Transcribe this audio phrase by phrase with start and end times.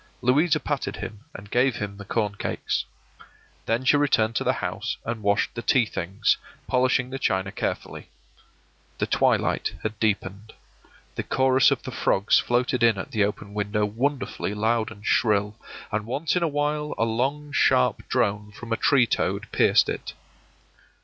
[0.23, 2.85] Louisa patted him and gave him the corn cakes.
[3.67, 8.09] Then she returned to the house and washed the tea things, polishing the china carefully.
[8.97, 10.53] The twilight had deepened;
[11.13, 15.55] the chorus of the frogs floated in at the open window wonderfully loud and shrill,
[15.91, 20.13] and once in a while a long sharp drone from a tree toad pierced it.